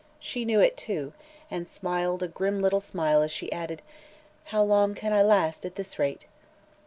[0.19, 1.13] She knew it, too,
[1.51, 3.83] and smiled a grim little smile as she added:
[4.45, 6.25] "How long can I last, at this rate?"